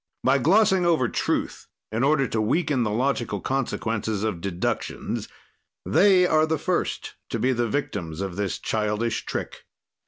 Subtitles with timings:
[0.23, 5.27] By glossing over truth in order to weaken the logical consequences of deductions
[5.85, 9.67] they are the first to be the victims of this childish trick.